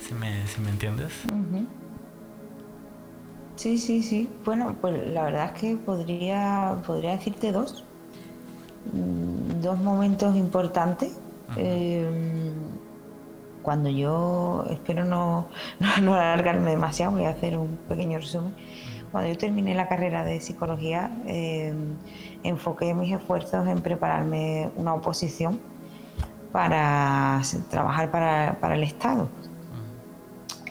[0.06, 1.12] ¿Sí me, me entiendes?
[3.56, 4.28] Sí, sí, sí.
[4.44, 7.84] Bueno, pues la verdad es que podría, podría decirte dos.
[8.92, 11.18] Mm, dos momentos importantes.
[11.56, 12.52] Em,
[13.62, 15.48] cuando yo, espero no,
[16.02, 18.54] no, alargarme demasiado, voy a hacer un pequeño resumen.
[19.12, 21.96] Cuando yo terminé la carrera de psicología, em,
[22.42, 25.60] enfoqué mis esfuerzos en prepararme una oposición
[26.50, 29.28] para trabajar para, para el Estado.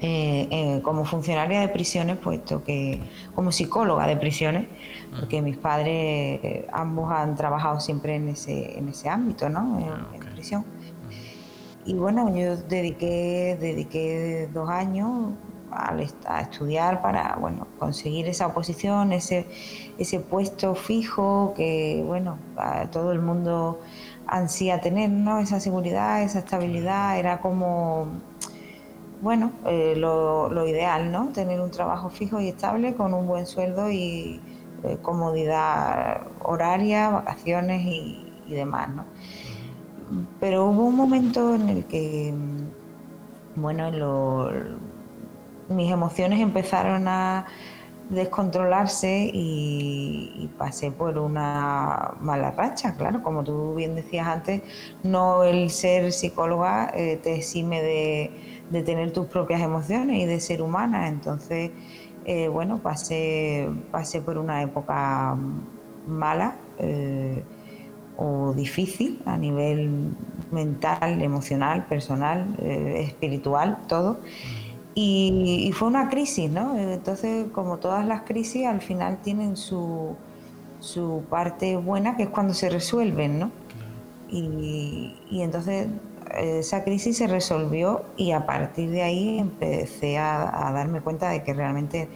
[0.03, 2.99] Eh, eh, como funcionaria de prisiones, puesto que
[3.35, 4.65] como psicóloga de prisiones,
[5.19, 9.77] porque mis padres eh, ambos han trabajado siempre en ese, en ese ámbito, ¿no?
[9.79, 10.65] En, ah, prisión.
[11.85, 15.33] Y bueno, yo dediqué, dediqué dos años
[15.71, 19.47] a, a, estudiar para bueno, conseguir esa oposición, ese,
[19.97, 22.37] ese puesto fijo que bueno,
[22.91, 23.79] todo el mundo
[24.27, 25.39] ansía tener, ¿no?
[25.39, 28.07] Esa seguridad, esa estabilidad, era como
[29.21, 31.29] bueno, eh, lo, ideal, ¿no?
[31.29, 34.41] Tener un trabajo fijo y estable con un buen sueldo y
[34.83, 39.05] eh, comodidad horaria, vacaciones y, demás, ¿no?
[40.41, 42.33] Pero hubo un momento en el que,
[43.55, 43.89] bueno,
[45.71, 47.45] mis emociones empezaron a
[48.09, 54.61] descontrolarse y, pasé por una mala racha, claro, como tú bien decías antes,
[55.01, 60.61] no el ser psicóloga eh, te exime de tener tus propias emociones y de ser
[60.61, 61.07] humana.
[61.07, 61.71] Entonces,
[62.25, 65.35] eh, bueno, pasé, pasé por una época
[66.05, 67.43] mala eh,
[68.17, 70.15] o difícil a nivel
[70.51, 74.19] mental, emocional, personal, espiritual, todo.
[74.93, 76.77] Y, fue una crisis, ¿no?
[76.77, 80.15] Entonces, como todas las crisis, al final tienen su,
[80.79, 83.51] su parte buena, que es cuando se resuelven, ¿no?
[84.29, 85.87] Y, y entonces
[86.37, 91.43] esa crisis se resolvió y a partir de ahí empecé a, a, darme cuenta de
[91.43, 92.07] que realmente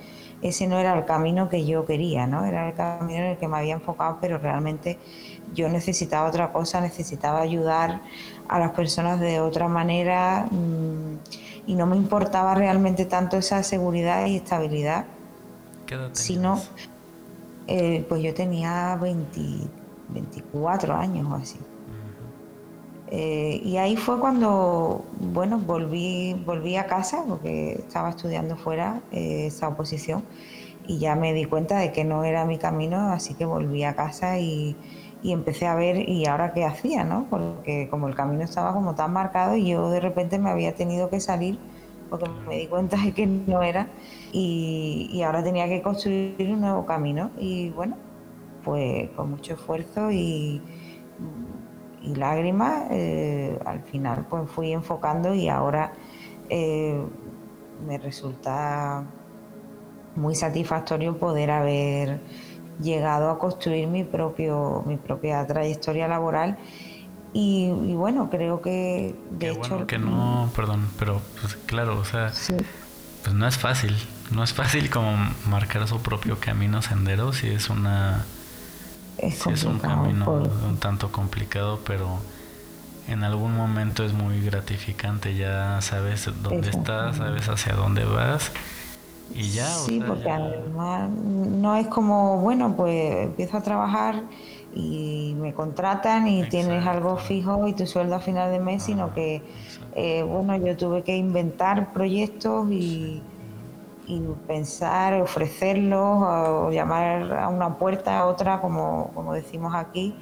[0.41, 2.45] ese no era el camino que yo quería, ¿no?
[2.45, 4.99] Era el camino en el que me había enfocado, pero realmente
[5.53, 8.01] yo necesitaba otra cosa, necesitaba ayudar
[8.47, 11.17] a las personas de otra manera mm,
[11.67, 15.05] y no me importaba realmente tanto esa seguridad y estabilidad,
[15.85, 16.61] ¿Qué edad sino,
[17.67, 21.59] eh, pues yo tenía 24 años o así.
[23.07, 29.45] Eh, y ahí fue cuando, bueno, volví, volví a casa porque estaba estudiando fuera eh,
[29.47, 30.23] esa oposición
[30.87, 33.95] y ya me di cuenta de que no era mi camino, así que volví a
[33.95, 34.75] casa y,
[35.25, 37.25] y empecé a ver y ahora qué hacía, ¿no?
[37.29, 41.09] Porque como el camino estaba como tan marcado y yo de repente me había tenido
[41.09, 41.57] que salir
[42.09, 43.87] porque me di cuenta de que no era
[44.31, 47.97] y, y ahora tenía que construir un nuevo camino y bueno,
[48.63, 50.61] pues con mucho esfuerzo y
[52.05, 55.91] y lágrimas, eh, al final pues fui enfocando y ahora
[56.49, 57.03] eh,
[57.87, 59.03] me resulta
[60.15, 62.19] muy satisfactorio poder haber
[62.81, 66.57] llegado a construir mi propio mi propia trayectoria laboral
[67.33, 72.31] y, bueno creo que de hecho que no perdón pero pues claro o sea
[73.23, 73.95] pues no es fácil
[74.31, 75.15] no es fácil como
[75.47, 78.25] marcar su propio camino sendero si es una
[79.17, 82.19] es, un camino un tanto complicado, pero
[83.07, 85.35] en algún momento es muy gratificante.
[85.35, 88.51] Ya sabes dónde estás, sabes hacia dónde vas
[89.33, 89.67] y ya.
[89.67, 94.23] Sí, porque además no es como, bueno, pues empiezo a trabajar
[94.73, 99.13] y me contratan y tienes algo fijo y tu sueldo a final de mes, sino
[99.13, 99.41] que,
[99.93, 103.21] eh, bueno, yo tuve que inventar proyectos y
[104.07, 110.15] y pensar, ofrecerlos, o llamar a una puerta a otra, como, como decimos aquí.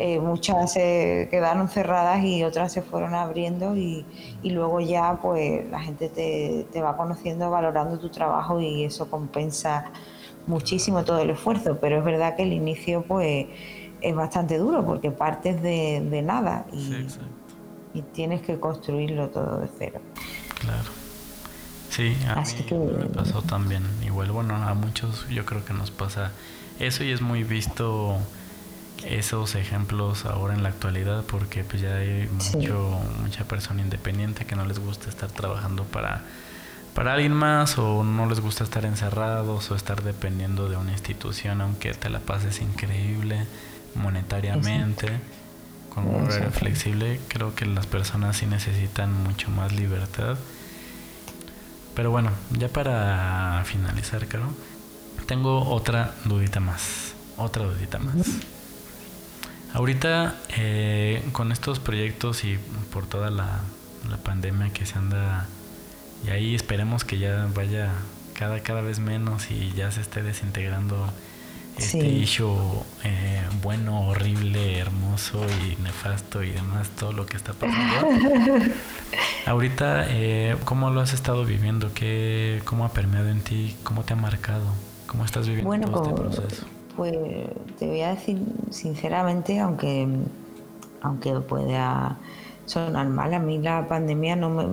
[0.00, 4.06] Eh, muchas se quedaron cerradas y otras se fueron abriendo y,
[4.44, 9.10] y luego ya pues la gente te, te, va conociendo, valorando tu trabajo y eso
[9.10, 9.86] compensa
[10.46, 13.46] muchísimo todo el esfuerzo, pero es verdad que el inicio pues
[14.00, 19.68] es bastante duro porque partes de, de nada y, y tienes que construirlo todo de
[19.78, 20.00] cero.
[20.60, 20.90] Claro.
[21.90, 23.82] Sí, a mí me pasó también.
[24.04, 26.30] Igual, bueno, a muchos yo creo que nos pasa
[26.78, 28.18] eso y es muy visto
[29.04, 34.56] esos ejemplos ahora en la actualidad porque pues ya hay mucho, mucha persona independiente que
[34.56, 36.22] no les gusta estar trabajando para,
[36.94, 41.60] para alguien más o no les gusta estar encerrados o estar dependiendo de una institución
[41.60, 43.46] aunque te la pases increíble
[43.94, 45.08] monetariamente.
[45.94, 50.36] Con un horario flexible, creo que las personas sí necesitan mucho más libertad
[51.98, 54.52] pero bueno, ya para finalizar, Caro,
[55.26, 57.12] tengo otra dudita más.
[57.36, 58.14] Otra dudita más.
[59.74, 62.58] Ahorita, eh, con estos proyectos y
[62.92, 63.60] por toda la,
[64.24, 65.46] pandemia que se anda,
[66.26, 67.90] y ahí esperemos que ya vaya
[68.34, 71.12] cada, cada vez menos y ya se esté desintegrando
[71.78, 78.08] este issue eh, bueno, horrible, hermoso y nefasto y demás, todo lo que está pasando.
[79.46, 81.92] Ahorita, eh, ¿cómo lo has estado viviendo?
[81.94, 83.76] ¿Qué, ¿Cómo ha permeado en ti?
[83.84, 84.66] ¿Cómo te ha marcado?
[85.06, 86.66] ¿Cómo estás viviendo todo este proceso?
[86.98, 87.16] Pues
[87.78, 90.06] te voy a decir sinceramente, aunque,
[91.00, 92.18] aunque pueda
[92.66, 94.66] sonar mal, a mí la pandemia no me,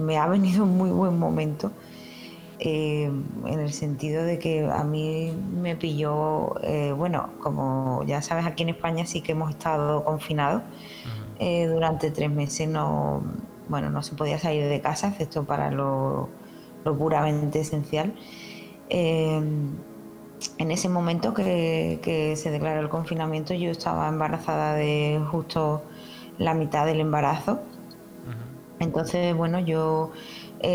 [0.00, 1.72] me ha venido en muy buen momento
[2.64, 3.10] eh,
[3.46, 8.62] en el sentido de que a mí me pilló, eh, bueno, como ya sabes, aquí
[8.62, 10.62] en España sí que hemos estado confinados.
[11.40, 13.24] Eh, durante tres meses no,
[13.68, 16.28] bueno, no se podía salir de casa, excepto para lo,
[16.84, 18.14] puramente esencial.
[20.58, 25.82] En ese momento que, que, se declaró el confinamiento, yo estaba embarazada de justo
[26.38, 27.60] la mitad del embarazo.
[28.78, 30.10] Entonces, bueno, yo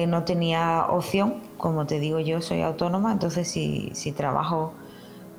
[0.08, 4.74] no tenía opción como te digo yo, soy autónoma, entonces si, si trabajo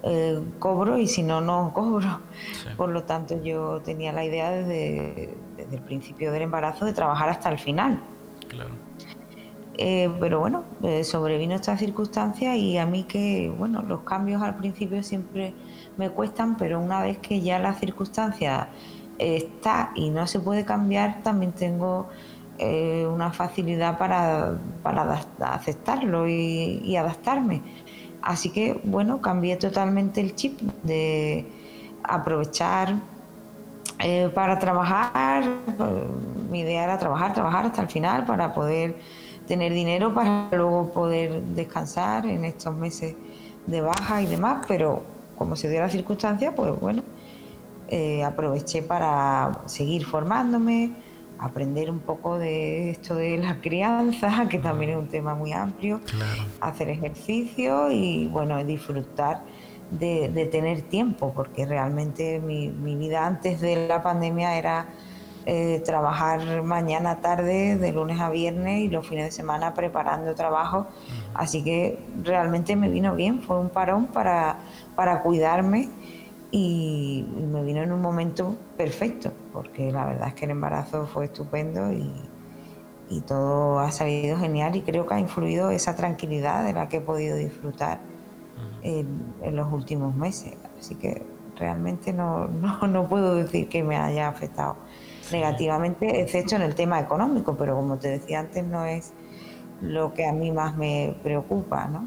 [0.03, 2.21] eh, cobro y si no, no cobro.
[2.77, 7.51] Por lo tanto, yo tenía la idea desde, el principio del embarazo de trabajar hasta
[7.51, 8.01] el final.
[8.49, 8.71] Claro.
[9.81, 14.57] Eh, pero bueno, eh, sobrevino esta circunstancia y a mí que, bueno, los cambios al
[14.57, 15.55] principio siempre
[15.97, 18.69] me cuestan, pero una vez que ya la circunstancia
[19.19, 22.09] está y no se puede cambiar, también tengo
[22.61, 27.62] eh, una facilidad para, para aceptarlo y, adaptarme.
[28.21, 31.47] Así que, bueno, cambié totalmente el chip de
[32.03, 32.97] aprovechar
[34.01, 35.45] eh, para trabajar.
[36.51, 38.97] Mi idea era trabajar, trabajar hasta el final para poder
[39.49, 43.16] tener dinero para luego poder descansar en estos meses
[43.66, 45.03] de baja y demás, pero
[45.36, 47.03] como se dio la circunstancia, pues bueno,
[47.88, 50.92] eh, aproveché para seguir formándome,
[51.38, 56.01] aprender un poco de esto de la crianza, que también es un tema muy amplio,
[56.61, 59.42] hacer ejercicio y bueno, disfrutar
[59.90, 64.86] de, tener tiempo, porque realmente mi, vida antes de la pandemia era
[65.47, 70.86] eh, trabajar mañana, tarde, de lunes a viernes y los fines de semana preparando trabajo.
[71.34, 74.59] Así que realmente me vino bien, fue un parón para,
[74.95, 75.89] para cuidarme
[76.51, 81.26] y me vino en un momento perfecto, porque la verdad es que el embarazo fue
[81.26, 82.12] estupendo y,
[83.26, 87.01] todo ha salido genial y creo que ha influido esa tranquilidad de la que he
[87.01, 88.01] podido disfrutar
[88.82, 90.55] en, los últimos meses.
[90.78, 91.24] Así que
[91.57, 92.49] realmente no,
[92.86, 94.76] no, puedo decir que me haya afectado
[95.33, 99.12] negativamente, excepto en el tema económico, pero como te decía antes, no es
[99.81, 102.07] lo que a mí más me preocupa, ¿no?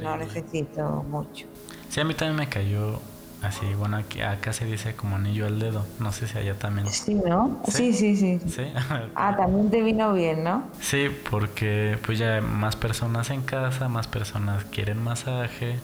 [0.00, 1.46] No necesito mucho.
[1.88, 3.00] Sí, a mí también me cayó
[3.42, 5.84] Así, bueno, aquí, acá se dice como anillo al dedo.
[6.00, 6.88] No sé si allá también.
[6.88, 7.62] Sí, ¿no?
[7.68, 8.40] Sí, sí, sí.
[8.48, 8.64] ¿Sí?
[9.14, 10.64] ah, también te vino bien, ¿no?
[10.80, 15.76] Sí, porque pues ya más personas en casa, más personas quieren masaje,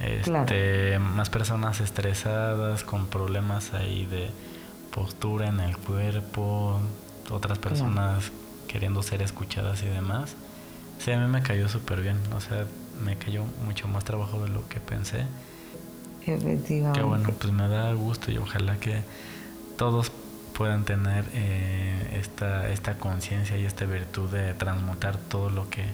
[0.00, 4.30] este, más personas estresadas, con problemas ahí de
[4.90, 6.80] postura en el cuerpo,
[7.30, 8.30] otras personas
[8.68, 10.36] queriendo ser escuchadas y demás.
[10.98, 12.18] Sí, a mí me cayó súper bien.
[12.34, 12.66] O sea,
[13.02, 15.24] me cayó mucho más trabajo de lo que pensé.
[16.26, 17.00] Efectivamente.
[17.00, 19.02] Qué bueno, pues me da gusto y ojalá que
[19.76, 20.12] todos
[20.52, 25.84] puedan tener eh, esta, esta conciencia y esta virtud de transmutar todo lo que,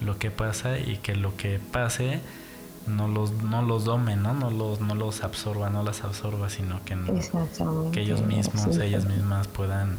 [0.00, 2.20] lo que pasa y que lo que pase
[2.86, 4.34] no los, no los dome, ¿no?
[4.34, 6.96] No los, no los absorba, no las absorba, sino que,
[7.92, 9.98] que ellos mismos, ellas mismas puedan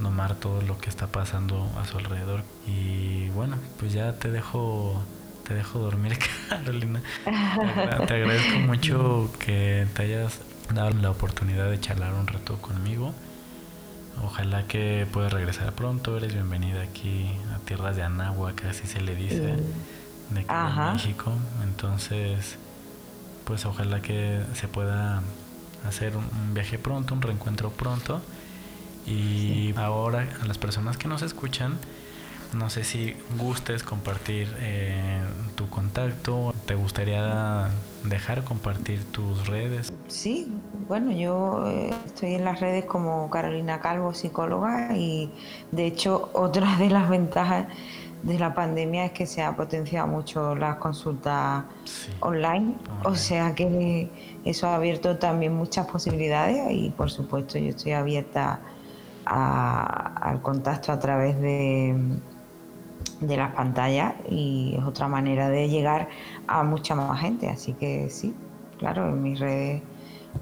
[0.00, 2.42] domar todo lo que está pasando a su alrededor.
[2.66, 5.02] Y bueno, pues ya te dejo
[5.46, 6.18] te dejo dormir,
[6.48, 7.02] Carolina.
[7.24, 10.40] Te, agradezco mucho que te hayas
[10.72, 13.12] dado la oportunidad de charlar un rato conmigo.
[14.22, 16.16] Ojalá que puedas regresar pronto.
[16.16, 19.56] Eres bienvenida aquí a tierras de Anáhuac, así se le dice,
[20.34, 20.54] de aquí
[20.92, 21.32] México.
[21.62, 22.58] Entonces,
[23.44, 25.22] pues ojalá que se pueda
[25.86, 28.20] hacer un viaje pronto, un reencuentro pronto.
[29.06, 31.78] Y ahora a las personas que nos escuchan,
[32.54, 35.22] no sé si gustes compartir eh,
[35.54, 36.54] tu contacto.
[36.66, 37.70] ¿Te gustaría
[38.04, 39.92] dejar compartir tus redes?
[40.08, 40.52] Sí,
[40.86, 45.32] bueno, yo eh, estoy en las redes como Carolina Calvo, psicóloga, y
[45.70, 47.66] de hecho otra de las ventajas
[48.22, 51.64] de la pandemia es que se ha potenciado mucho las consultas
[52.20, 54.10] online, o sea que
[54.44, 58.60] eso ha abierto también muchas posibilidades y por supuesto yo estoy abierta
[59.24, 61.96] al contacto a través de
[63.26, 66.08] de las pantallas y es otra manera de llegar
[66.46, 67.48] a mucha más gente.
[67.48, 68.34] Así que sí,
[68.78, 69.82] claro, en mis redes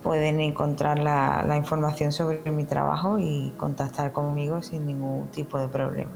[0.02, 5.68] pueden encontrar la, la información sobre mi trabajo y contactar conmigo sin ningún tipo de
[5.68, 6.10] problema.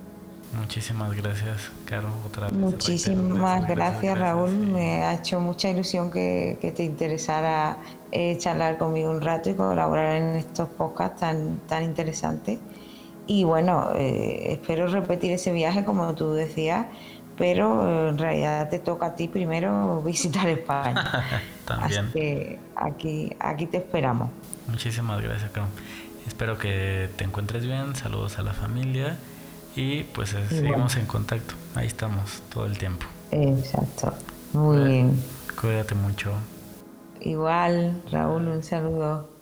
[0.59, 2.53] Muchísimas gracias, Caro, otra vez.
[2.55, 4.51] Muchísimas gracias, Raúl.
[4.51, 7.79] Me ha hecho mucha ilusión que, que te interesara
[8.13, 12.59] eh, charlar conmigo un rato y colaborar en estos podcasts tan, tan interesantes.
[13.27, 16.87] Y bueno, eh, espero repetir ese viaje como tú decías,
[17.37, 21.25] pero eh, en realidad te toca a ti primero visitar España.
[21.65, 22.05] También.
[22.05, 24.31] Así que aquí, aquí te esperamos.
[24.69, 25.73] Muchísimas gracias, Carmen.
[26.27, 29.19] Espero que te encuentres bien, saludos a la familia
[29.77, 31.55] y pues eh, seguimos en contacto.
[31.75, 33.07] Ahí estamos todo el tiempo.
[33.31, 34.13] Exacto.
[34.53, 35.23] Muy bien.
[35.61, 36.33] Cuídate mucho.
[37.21, 39.34] Igual, Raúl, un saludo.